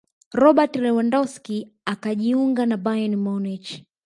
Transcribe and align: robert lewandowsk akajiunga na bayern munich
robert 0.41 0.73
lewandowsk 0.83 1.45
akajiunga 1.93 2.63
na 2.69 2.77
bayern 2.85 3.15
munich 3.25 3.67